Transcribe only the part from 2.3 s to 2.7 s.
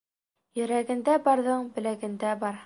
бар.